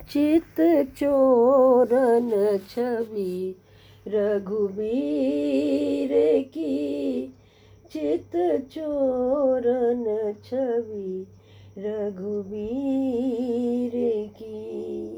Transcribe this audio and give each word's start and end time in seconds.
चित 0.00 0.54
चोरन 0.98 2.58
छवि 2.70 3.56
रघुबीर 4.08 6.42
की। 6.42 7.34
चित 7.92 8.30
चोरन 8.72 10.34
छवि 10.44 11.26
रघुबीर 11.78 13.92
की। 14.36 15.16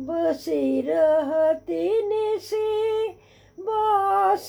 बसी 0.00 0.80
रहती 0.80 2.08
निसी, 2.08 3.08
बास 3.60 4.48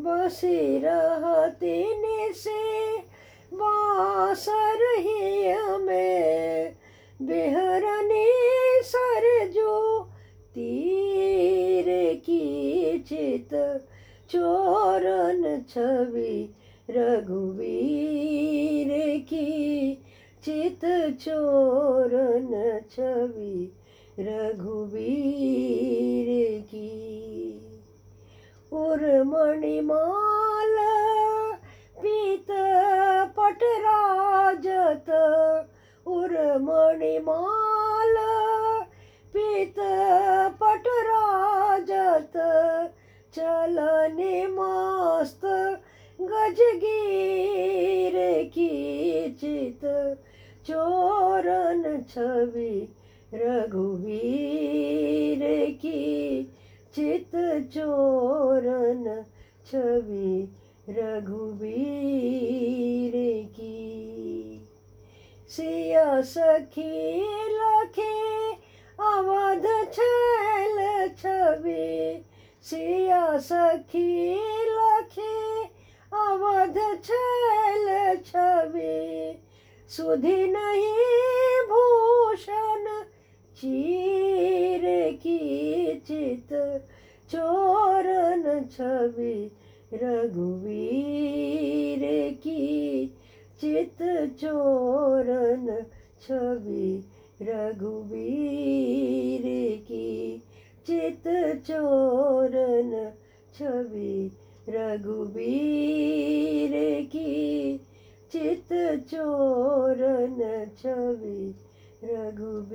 बसी 0.00 0.78
रहती 0.78 2.32
से 2.32 2.98
बास 3.54 4.46
रही 4.48 5.25
বেহরানে 7.20 8.26
সর 8.82 9.24
जो 9.56 10.08
তীর 10.54 12.16
কি 12.26 12.44
চিত, 13.08 13.54
চোরন 14.28 15.62
ছবি 15.68 16.48
রঘুবীর 16.88 18.90
কি 19.26 19.96
চিত, 20.42 20.84
চোরন 21.24 22.52
ছবি 22.90 23.70
রঘুবীর 24.18 26.28
কি। 26.70 27.58
ওর 28.72 29.24
মণিমালা 29.24 30.96
পিত 32.02 32.50
পটরাজত 33.36 35.10
पटराजत 36.08 36.08
उर्मणिमाल 36.08 38.16
पीत 39.34 39.78
पटराजत, 40.62 42.36
चलने 43.34 44.46
मस्त 44.46 45.44
गजगीर 46.20 48.16
की 48.44 48.70
चित, 49.40 49.82
चोरन 50.66 51.82
छवि 52.10 52.74
रघुवीर 53.34 55.42
की 55.70 56.02
चित, 56.94 57.32
चोरन 57.74 59.04
छवि 59.66 60.30
रघुवीर 60.88 63.14
की। 63.46 64.05
সিয় 65.50 66.06
সখী 66.34 66.94
লক্ষ্মী 67.58 68.16
অবধ 69.12 69.64
ছেল 69.96 70.76
ছবি। 71.22 71.88
সিয় 72.64 73.22
সখী 73.48 74.12
লক্ষ্মী 74.76 75.36
অবধ 76.12 76.76
ছেল 77.02 77.86
ছবি। 78.30 78.96
সুধি 79.90 80.40
নহি 80.54 80.94
ভূষণ, 81.70 82.84
চির 83.58 84.84
কিচিত 85.22 86.50
চোরণ 87.30 88.42
ছবি। 88.76 89.36
রঘুবীর 90.02 92.02
কি 92.42 92.64
चित 93.61 93.97
चोरन 94.39 95.65
छवि 96.21 96.87
रघुवीर 97.41 99.43
की 99.87 100.09
चित 100.87 101.27
चोरन 101.67 102.91
छवि 103.55 104.15
रघुवीर 104.69 106.73
की 107.11 107.77
चित 108.31 108.69
चोरन 109.09 110.39
छवि 110.77 111.41
रघुवीर 112.03 112.71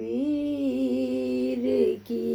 की 2.07 2.27